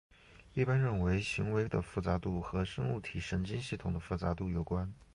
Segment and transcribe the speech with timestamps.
[0.55, 4.91] 一般认为行为的复杂度和生物体神经系统的复杂度有关。